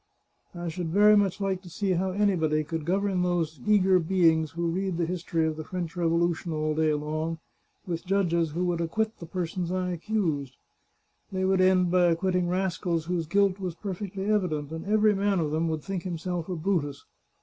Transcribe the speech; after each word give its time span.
'I 0.55 0.67
should 0.67 0.89
very 0.89 1.15
much 1.15 1.39
like 1.39 1.61
to 1.61 1.69
see 1.69 1.91
how 1.91 2.09
anybody 2.09 2.63
could 2.63 2.85
govern 2.87 3.21
these 3.21 3.59
eager 3.67 3.99
beings 3.99 4.49
who 4.49 4.65
read 4.65 4.97
the 4.97 5.05
history 5.05 5.45
of 5.45 5.57
the 5.57 5.63
French 5.63 5.95
Revolution 5.95 6.51
all 6.53 6.73
day 6.73 6.91
long, 6.95 7.37
with 7.85 8.03
judges 8.03 8.49
who 8.53 8.65
would 8.65 8.81
acquit 8.81 9.19
the 9.19 9.27
persons 9.27 9.71
I 9.71 9.91
accused. 9.91 10.57
They 11.31 11.45
would 11.45 11.61
end 11.61 11.91
by 11.91 12.05
acquitting 12.05 12.47
rascals 12.49 13.05
whose 13.05 13.27
guilt 13.27 13.59
was 13.59 13.75
per 13.75 13.93
fectly 13.93 14.27
evident, 14.27 14.71
and 14.71 14.83
every 14.87 15.13
man 15.13 15.39
of 15.39 15.51
them 15.51 15.69
would 15.69 15.83
think 15.83 16.01
himself 16.01 16.49
a 16.49 16.55
Brutus. 16.55 17.05